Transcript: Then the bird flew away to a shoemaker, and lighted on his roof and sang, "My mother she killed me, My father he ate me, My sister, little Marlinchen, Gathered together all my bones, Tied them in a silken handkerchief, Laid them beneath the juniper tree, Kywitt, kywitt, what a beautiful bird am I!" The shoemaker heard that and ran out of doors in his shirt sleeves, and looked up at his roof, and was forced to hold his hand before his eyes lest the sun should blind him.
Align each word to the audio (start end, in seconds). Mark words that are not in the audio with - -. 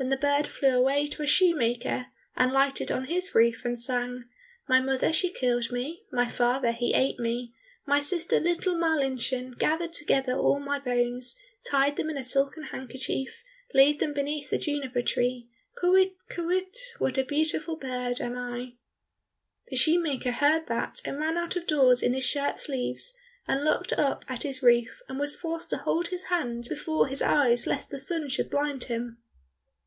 Then 0.00 0.10
the 0.10 0.16
bird 0.16 0.46
flew 0.46 0.68
away 0.78 1.08
to 1.08 1.24
a 1.24 1.26
shoemaker, 1.26 2.06
and 2.36 2.52
lighted 2.52 2.92
on 2.92 3.06
his 3.06 3.34
roof 3.34 3.64
and 3.64 3.76
sang, 3.76 4.26
"My 4.68 4.78
mother 4.80 5.12
she 5.12 5.28
killed 5.28 5.72
me, 5.72 6.04
My 6.12 6.28
father 6.28 6.70
he 6.70 6.94
ate 6.94 7.18
me, 7.18 7.52
My 7.84 7.98
sister, 7.98 8.38
little 8.38 8.76
Marlinchen, 8.76 9.58
Gathered 9.58 9.92
together 9.92 10.34
all 10.34 10.60
my 10.60 10.78
bones, 10.78 11.36
Tied 11.66 11.96
them 11.96 12.10
in 12.10 12.16
a 12.16 12.22
silken 12.22 12.62
handkerchief, 12.70 13.42
Laid 13.74 13.98
them 13.98 14.12
beneath 14.12 14.50
the 14.50 14.56
juniper 14.58 15.02
tree, 15.02 15.48
Kywitt, 15.82 16.14
kywitt, 16.30 16.78
what 16.98 17.18
a 17.18 17.24
beautiful 17.24 17.74
bird 17.74 18.20
am 18.20 18.36
I!" 18.38 18.74
The 19.66 19.74
shoemaker 19.76 20.30
heard 20.30 20.68
that 20.68 21.00
and 21.04 21.18
ran 21.18 21.36
out 21.36 21.56
of 21.56 21.66
doors 21.66 22.04
in 22.04 22.14
his 22.14 22.24
shirt 22.24 22.60
sleeves, 22.60 23.14
and 23.48 23.64
looked 23.64 23.92
up 23.94 24.24
at 24.28 24.44
his 24.44 24.62
roof, 24.62 25.02
and 25.08 25.18
was 25.18 25.34
forced 25.34 25.70
to 25.70 25.78
hold 25.78 26.06
his 26.06 26.26
hand 26.26 26.66
before 26.68 27.08
his 27.08 27.20
eyes 27.20 27.66
lest 27.66 27.90
the 27.90 27.98
sun 27.98 28.28
should 28.28 28.48
blind 28.48 28.84
him. 28.84 29.18